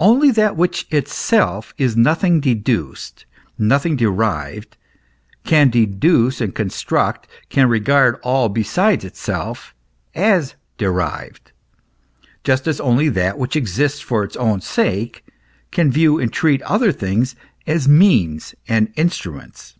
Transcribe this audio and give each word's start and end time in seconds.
Only 0.00 0.30
that 0.30 0.56
which 0.56 0.86
itself 0.90 1.74
is 1.76 1.98
nothing 1.98 2.40
deduced, 2.40 3.26
nothing 3.58 3.94
derived, 3.94 4.78
can 5.44 5.68
deduce 5.68 6.40
and 6.40 6.54
cooi 6.54 6.64
s 6.70 6.80
tract, 6.80 7.28
can 7.50 7.68
regard 7.68 8.18
all 8.22 8.48
besides 8.48 9.04
itself 9.04 9.74
as 10.14 10.54
derived; 10.78 11.52
just 12.42 12.66
as 12.66 12.80
only 12.80 13.10
that 13.10 13.36
which 13.36 13.54
exists 13.54 14.00
for 14.00 14.24
its 14.24 14.34
own 14.36 14.62
sake 14.62 15.26
can 15.70 15.92
view 15.92 16.18
and 16.18 16.32
treat 16.32 16.62
other 16.62 16.90
things 16.90 17.36
as 17.66 17.86
means 17.86 18.54
and 18.66 18.94
instruments. 18.96 19.76